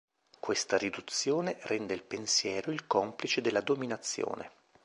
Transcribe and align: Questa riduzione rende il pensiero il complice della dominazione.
Questa 0.39 0.79
riduzione 0.79 1.59
rende 1.61 1.93
il 1.93 2.01
pensiero 2.01 2.71
il 2.71 2.87
complice 2.87 3.39
della 3.39 3.61
dominazione. 3.61 4.49